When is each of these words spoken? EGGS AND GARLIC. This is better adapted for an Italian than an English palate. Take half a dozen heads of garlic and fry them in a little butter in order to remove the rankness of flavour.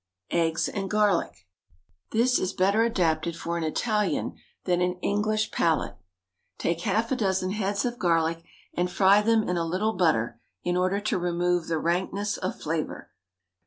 EGGS 0.31 0.67
AND 0.69 0.89
GARLIC. 0.89 1.45
This 2.09 2.39
is 2.39 2.53
better 2.53 2.81
adapted 2.81 3.35
for 3.35 3.55
an 3.55 3.63
Italian 3.63 4.33
than 4.63 4.81
an 4.81 4.97
English 5.03 5.51
palate. 5.51 5.95
Take 6.57 6.81
half 6.81 7.11
a 7.11 7.15
dozen 7.15 7.51
heads 7.51 7.85
of 7.85 7.99
garlic 7.99 8.43
and 8.73 8.89
fry 8.89 9.21
them 9.21 9.47
in 9.47 9.57
a 9.57 9.63
little 9.63 9.93
butter 9.93 10.41
in 10.63 10.75
order 10.75 10.99
to 11.01 11.19
remove 11.19 11.67
the 11.67 11.77
rankness 11.77 12.37
of 12.37 12.59
flavour. 12.59 13.11